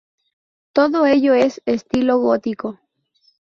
Todo 0.73 1.05
ello 1.05 1.35
en 1.35 1.51
estilo 1.67 2.17
gótico. 2.17 2.79